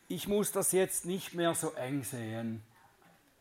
[0.09, 2.63] ich muss das jetzt nicht mehr so eng sehen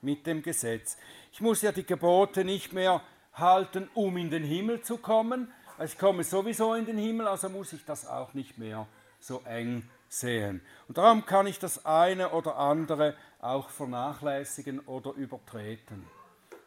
[0.01, 0.97] mit dem Gesetz.
[1.31, 3.01] Ich muss ja die Gebote nicht mehr
[3.33, 5.51] halten, um in den Himmel zu kommen.
[5.83, 8.87] Ich komme sowieso in den Himmel, also muss ich das auch nicht mehr
[9.19, 10.61] so eng sehen.
[10.87, 16.05] Und darum kann ich das eine oder andere auch vernachlässigen oder übertreten.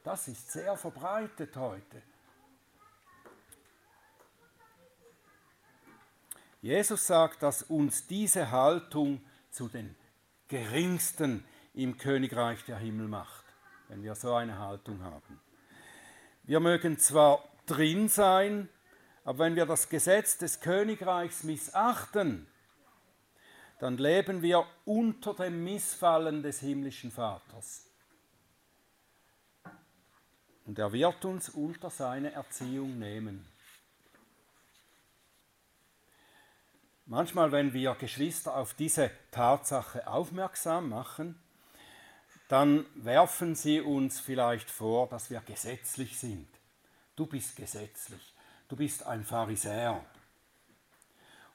[0.05, 2.03] Das ist sehr verbreitet heute.
[6.61, 9.97] Jesus sagt, dass uns diese Haltung zu den
[10.49, 13.44] Geringsten im Königreich der Himmel macht,
[13.88, 15.40] wenn wir so eine Haltung haben.
[16.44, 18.68] Wir mögen zwar drin sein,
[19.24, 22.46] aber wenn wir das Gesetz des Königreichs missachten,
[23.78, 27.87] dann leben wir unter dem Missfallen des himmlischen Vaters.
[30.66, 33.46] Und er wird uns unter seine Erziehung nehmen.
[37.06, 41.38] Manchmal, wenn wir Geschwister auf diese Tatsache aufmerksam machen,
[42.52, 46.46] dann werfen sie uns vielleicht vor, dass wir gesetzlich sind.
[47.16, 48.34] Du bist gesetzlich,
[48.68, 50.04] du bist ein Pharisäer.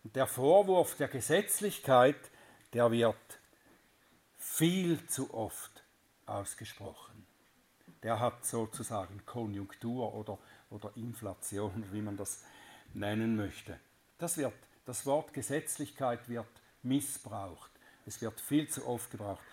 [0.04, 2.18] Und der Vorwurf der Gesetzlichkeit,
[2.74, 3.40] der wird
[4.38, 5.84] viel zu oft
[6.26, 7.28] ausgesprochen.
[8.02, 10.40] Der hat sozusagen Konjunktur oder,
[10.72, 12.44] oder Inflation, wie man das
[12.96, 13.80] nennen möchte.
[14.18, 14.56] Das, wird,
[14.86, 16.50] das Wort Gesetzlichkeit wird
[16.82, 17.70] missbraucht.
[18.08, 19.44] Es wird viel zu oft gebraucht,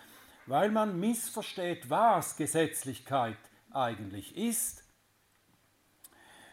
[0.46, 3.38] weil man missversteht, was Gesetzlichkeit
[3.70, 4.85] eigentlich ist.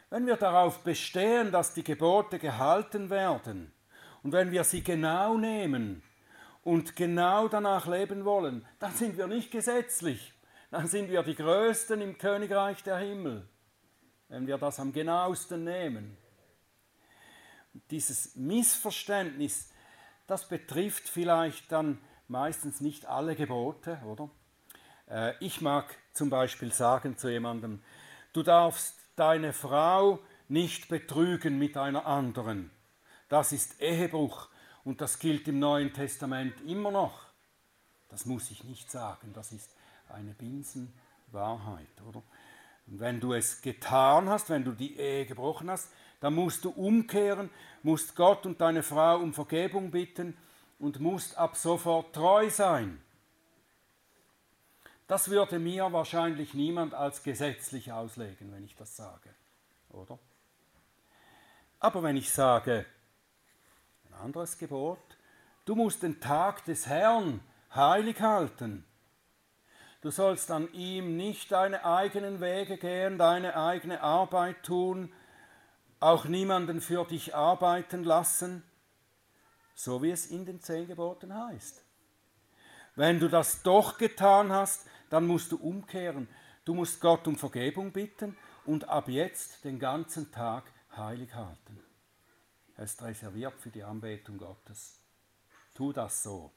[0.09, 3.73] Wenn wir darauf bestehen, dass die Gebote gehalten werden,
[4.23, 6.03] und wenn wir sie genau nehmen
[6.63, 10.33] und genau danach leben wollen, dann sind wir nicht gesetzlich.
[10.69, 13.47] Dann sind wir die Größten im Königreich der Himmel,
[14.29, 16.17] wenn wir das am genauesten nehmen.
[17.89, 19.71] Dieses Missverständnis,
[20.27, 21.97] das betrifft vielleicht dann
[22.31, 24.29] meistens nicht alle Gebote, oder?
[25.09, 27.83] Äh, ich mag zum Beispiel sagen zu jemandem,
[28.33, 32.71] du darfst deine Frau nicht betrügen mit einer anderen.
[33.29, 34.49] Das ist Ehebruch
[34.83, 37.25] und das gilt im Neuen Testament immer noch.
[38.09, 39.75] Das muss ich nicht sagen, das ist
[40.09, 42.23] eine Binsenwahrheit, oder?
[42.87, 46.71] Und wenn du es getan hast, wenn du die Ehe gebrochen hast, dann musst du
[46.71, 47.49] umkehren,
[47.83, 50.35] musst Gott und deine Frau um Vergebung bitten
[50.81, 53.01] und musst ab sofort treu sein.
[55.07, 59.29] Das würde mir wahrscheinlich niemand als gesetzlich auslegen, wenn ich das sage,
[59.89, 60.19] oder?
[61.79, 62.85] Aber wenn ich sage,
[64.21, 64.99] anderes Gebot.
[65.65, 67.41] Du musst den Tag des Herrn
[67.73, 68.85] heilig halten.
[70.01, 75.13] Du sollst an ihm nicht deine eigenen Wege gehen, deine eigene Arbeit tun,
[75.99, 78.63] auch niemanden für dich arbeiten lassen,
[79.83, 81.83] so wie es in den zehn Geboten heißt.
[82.95, 86.27] Wenn du das doch getan hast, dann musst du umkehren.
[86.65, 91.79] Du musst Gott um Vergebung bitten und ab jetzt den ganzen Tag heilig halten.
[92.77, 94.99] Er ist reserviert für die Anbetung Gottes.
[95.73, 96.51] Tu das so.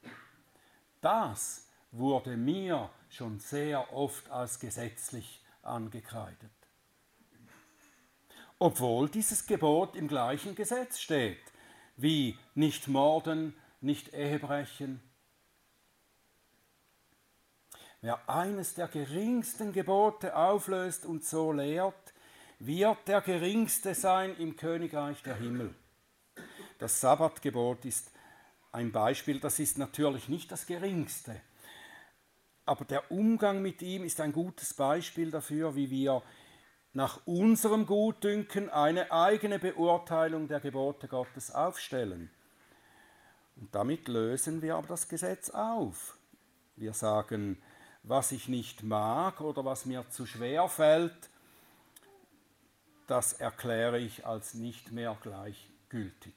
[1.00, 6.50] Das wurde mir schon sehr oft als gesetzlich angekreidet.
[8.58, 11.53] Obwohl dieses Gebot im gleichen Gesetz steht,
[11.96, 15.00] wie nicht morden, nicht Ehebrechen.
[18.00, 22.12] Wer eines der geringsten Gebote auflöst und so lehrt,
[22.58, 25.74] wird der geringste sein im Königreich der Himmel.
[26.78, 28.10] Das Sabbatgebot ist
[28.72, 31.40] ein Beispiel, das ist natürlich nicht das geringste,
[32.66, 36.22] aber der Umgang mit ihm ist ein gutes Beispiel dafür, wie wir
[36.94, 42.30] nach unserem Gutdünken eine eigene Beurteilung der Gebote Gottes aufstellen.
[43.56, 46.16] Und damit lösen wir aber das Gesetz auf.
[46.76, 47.60] Wir sagen,
[48.04, 51.30] was ich nicht mag oder was mir zu schwer fällt,
[53.06, 56.34] das erkläre ich als nicht mehr gleichgültig.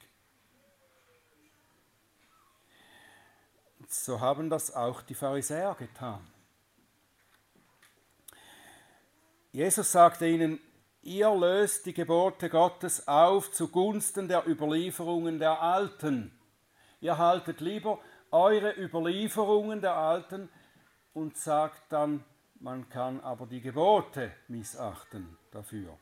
[3.88, 6.26] So haben das auch die Pharisäer getan.
[9.58, 10.60] Jesus sagte ihnen,
[11.02, 16.32] ihr löst die Gebote Gottes auf zugunsten der Überlieferungen der Alten.
[17.02, 18.00] Ihr haltet lieber
[18.30, 20.48] eure Überlieferungen der Alten
[21.14, 22.24] und sagt dann,
[22.60, 25.98] man kann aber die Gebote missachten dafür.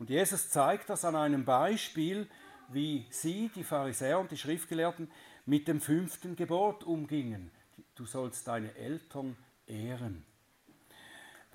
[0.00, 2.28] Und Jesus zeigt das an einem Beispiel,
[2.70, 5.12] wie sie, die Pharisäer und die Schriftgelehrten,
[5.44, 7.52] mit dem fünften Gebot umgingen.
[7.94, 9.36] Du sollst deine Eltern
[9.68, 10.26] ehren.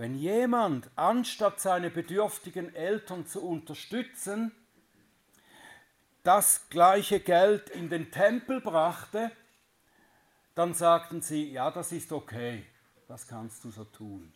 [0.02, 4.52] Wenn jemand, anstatt seine bedürftigen Eltern zu unterstützen,
[6.24, 9.30] das gleiche Geld in den Tempel brachte,
[10.56, 12.66] dann sagten sie, ja, das ist okay,
[13.08, 14.34] das kannst du so tun.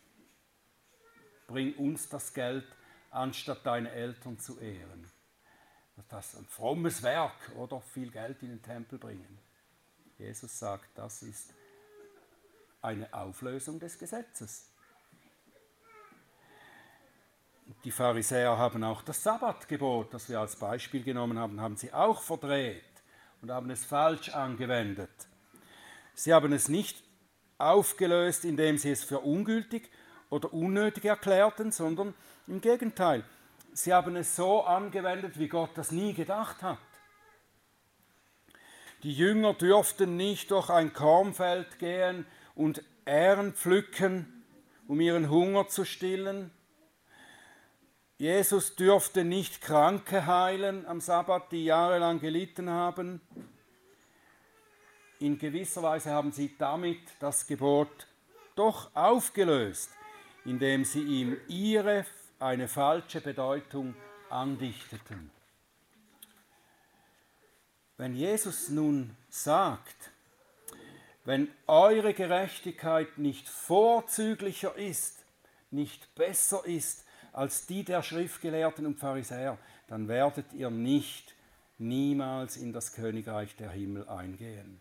[1.48, 2.68] Bring uns das Geld,
[3.10, 5.10] anstatt deine Eltern zu ehren.
[6.08, 7.80] Das ist ein frommes Werk, oder?
[7.80, 9.40] Viel Geld in den Tempel bringen.
[10.16, 11.52] Jesus sagt, das ist
[12.82, 14.70] eine Auflösung des Gesetzes.
[17.84, 22.22] Die Pharisäer haben auch das Sabbatgebot, das wir als Beispiel genommen haben, haben sie auch
[22.22, 22.82] verdreht
[23.42, 25.10] und haben es falsch angewendet.
[26.14, 27.02] Sie haben es nicht
[27.58, 29.90] aufgelöst, indem sie es für ungültig
[30.30, 32.14] oder unnötig erklärten, sondern
[32.46, 33.24] im Gegenteil.
[33.72, 36.78] Sie haben es so angewendet, wie Gott das nie gedacht hat.
[39.02, 44.44] Die Jünger dürften nicht durch ein Kornfeld gehen und Ähren pflücken,
[44.88, 46.50] um ihren Hunger zu stillen.
[48.18, 53.20] Jesus dürfte nicht Kranke heilen am Sabbat, die jahrelang gelitten haben.
[55.18, 58.06] In gewisser Weise haben sie damit das Gebot
[58.54, 59.90] doch aufgelöst,
[60.46, 62.06] indem sie ihm ihre
[62.38, 63.94] eine falsche Bedeutung
[64.30, 65.30] andichteten.
[67.98, 70.10] Wenn Jesus nun sagt,
[71.24, 75.24] wenn eure Gerechtigkeit nicht vorzüglicher ist,
[75.70, 77.05] nicht besser ist
[77.36, 79.58] als die der Schriftgelehrten und Pharisäer,
[79.88, 81.34] dann werdet ihr nicht
[81.76, 84.80] niemals in das Königreich der Himmel eingehen.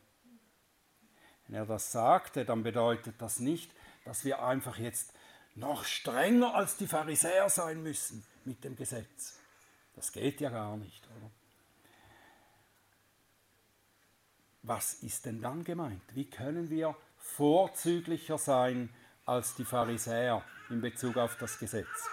[1.45, 3.71] Wenn er das sagte, dann bedeutet das nicht,
[4.05, 5.13] dass wir einfach jetzt
[5.55, 9.37] noch strenger als die Pharisäer sein müssen mit dem Gesetz.
[9.93, 11.29] Das geht ja gar nicht, oder?
[14.63, 16.03] Was ist denn dann gemeint?
[16.15, 18.89] Wie können wir vorzüglicher sein
[19.25, 22.09] als die Pharisäer in Bezug auf das Gesetz?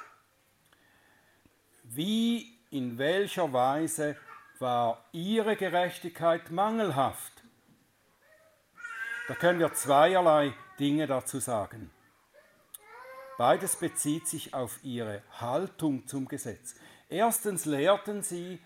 [1.96, 4.16] Wie, in welcher Weise
[4.58, 7.32] war ihre Gerechtigkeit mangelhaft?
[9.28, 11.90] Da können wir zweierlei Dinge dazu sagen.
[13.38, 16.74] Beides bezieht sich auf ihre Haltung zum Gesetz.
[17.08, 18.60] Erstens lehrten sie,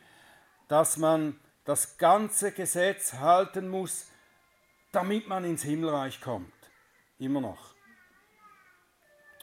[0.69, 4.07] dass man das ganze Gesetz halten muss,
[4.93, 6.53] damit man ins Himmelreich kommt.
[7.19, 7.75] Immer noch.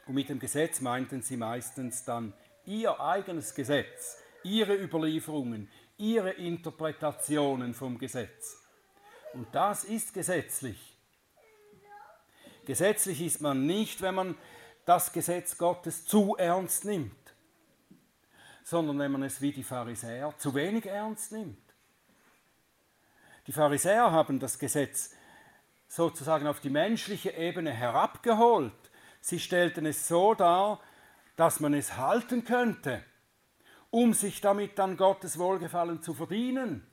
[0.05, 2.33] Und mit dem Gesetz meinten sie meistens dann
[2.65, 8.61] ihr eigenes Gesetz, ihre Überlieferungen, ihre Interpretationen vom Gesetz.
[9.33, 10.97] Und das ist gesetzlich.
[12.65, 14.37] Gesetzlich ist man nicht, wenn man
[14.85, 17.33] das Gesetz Gottes zu ernst nimmt,
[18.63, 21.57] sondern wenn man es wie die Pharisäer zu wenig ernst nimmt.
[23.47, 25.13] Die Pharisäer haben das Gesetz
[25.87, 28.73] sozusagen auf die menschliche Ebene herabgeholt.
[29.19, 30.79] Sie stellten es so dar,
[31.35, 33.03] dass man es halten könnte,
[33.89, 36.85] um sich damit dann Gottes Wohlgefallen zu verdienen.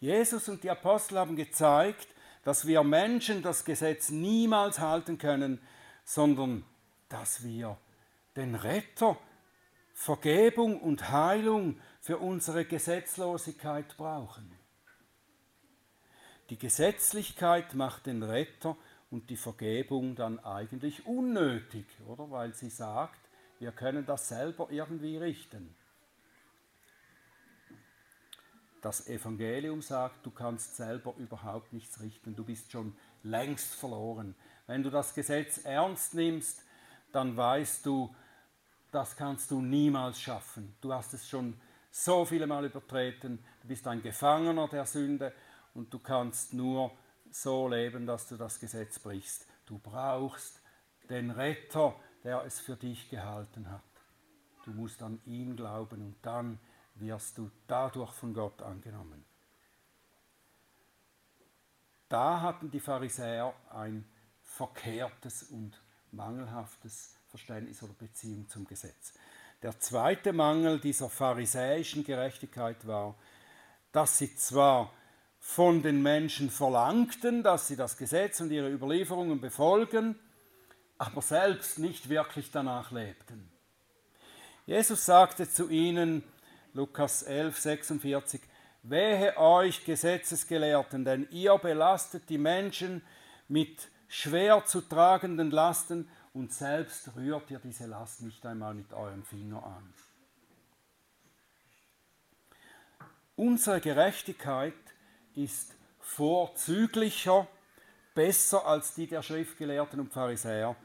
[0.00, 2.08] Jesus und die Apostel haben gezeigt,
[2.42, 5.60] dass wir Menschen das Gesetz niemals halten können,
[6.04, 6.64] sondern
[7.08, 7.78] dass wir
[8.36, 9.16] den Retter,
[9.94, 14.52] Vergebung und Heilung für unsere Gesetzlosigkeit brauchen.
[16.50, 18.76] Die Gesetzlichkeit macht den Retter
[19.12, 22.30] und die Vergebung dann eigentlich unnötig, oder?
[22.30, 23.20] Weil sie sagt,
[23.58, 25.76] wir können das selber irgendwie richten.
[28.80, 34.34] Das Evangelium sagt, du kannst selber überhaupt nichts richten, du bist schon längst verloren.
[34.66, 36.64] Wenn du das Gesetz ernst nimmst,
[37.12, 38.12] dann weißt du,
[38.92, 40.74] das kannst du niemals schaffen.
[40.80, 41.60] Du hast es schon
[41.90, 45.34] so viele Mal übertreten, du bist ein Gefangener der Sünde
[45.74, 46.90] und du kannst nur
[47.34, 49.46] so leben, dass du das Gesetz brichst.
[49.66, 50.60] Du brauchst
[51.08, 53.82] den Retter, der es für dich gehalten hat.
[54.64, 56.58] Du musst an ihn glauben und dann
[56.94, 59.24] wirst du dadurch von Gott angenommen.
[62.08, 64.04] Da hatten die Pharisäer ein
[64.42, 65.80] verkehrtes und
[66.10, 69.14] mangelhaftes Verständnis oder Beziehung zum Gesetz.
[69.62, 73.14] Der zweite Mangel dieser pharisäischen Gerechtigkeit war,
[73.92, 74.92] dass sie zwar
[75.44, 80.14] von den Menschen verlangten, dass sie das Gesetz und ihre Überlieferungen befolgen,
[80.98, 83.50] aber selbst nicht wirklich danach lebten.
[84.66, 86.22] Jesus sagte zu ihnen,
[86.74, 88.40] Lukas 11, 46,
[88.84, 93.02] Wehe euch Gesetzesgelehrten, denn ihr belastet die Menschen
[93.48, 99.24] mit schwer zu tragenden Lasten und selbst rührt ihr diese Last nicht einmal mit eurem
[99.24, 99.92] Finger an.
[103.34, 104.74] Unsere Gerechtigkeit
[105.34, 107.46] ist vorzüglicher,
[108.14, 110.76] besser als die der Schriftgelehrten und Pharisäer,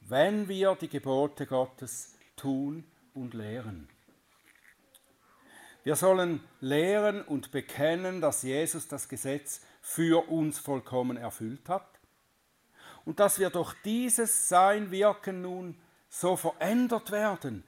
[0.00, 2.84] wenn wir die Gebote Gottes tun
[3.14, 3.88] und lehren.
[5.82, 12.00] Wir sollen lehren und bekennen, dass Jesus das Gesetz für uns vollkommen erfüllt hat
[13.04, 17.64] und dass wir durch dieses sein Wirken nun so verändert werden,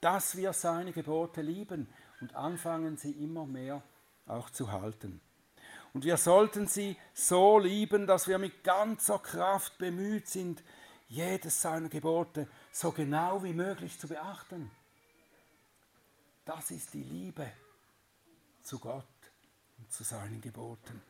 [0.00, 1.88] dass wir seine Gebote lieben
[2.20, 3.82] und anfangen, sie immer mehr
[4.26, 5.20] auch zu halten.
[5.92, 10.62] Und wir sollten sie so lieben, dass wir mit ganzer Kraft bemüht sind,
[11.08, 14.70] jedes seiner Gebote so genau wie möglich zu beachten.
[16.46, 17.46] Das ist die Liebe
[18.62, 19.04] zu Gott
[19.78, 21.02] und zu seinen Geboten.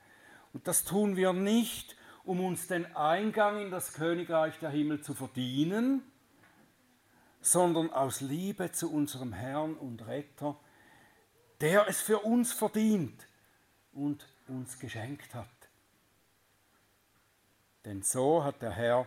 [0.53, 5.14] Und das tun wir nicht, um uns den Eingang in das Königreich der Himmel zu
[5.14, 6.03] verdienen,
[7.41, 10.59] sondern aus Liebe zu unserem Herrn und Retter,
[11.61, 13.26] der es für uns verdient
[13.93, 15.49] und uns geschenkt hat.
[17.84, 19.07] Denn so hat der Herr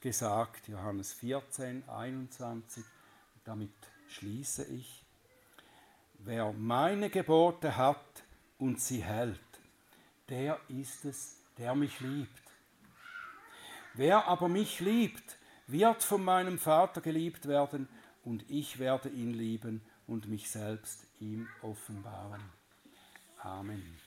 [0.00, 2.84] gesagt, Johannes 14, 21,
[3.44, 3.72] damit
[4.08, 5.04] schließe ich,
[6.18, 8.24] wer meine Gebote hat
[8.58, 9.40] und sie hält,
[10.28, 12.42] der ist es, der mich liebt.
[13.94, 15.36] Wer aber mich liebt,
[15.66, 17.88] wird von meinem Vater geliebt werden
[18.24, 22.42] und ich werde ihn lieben und mich selbst ihm offenbaren.
[23.38, 24.01] Amen.